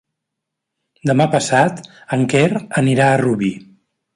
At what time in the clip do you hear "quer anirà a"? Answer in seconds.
2.35-3.21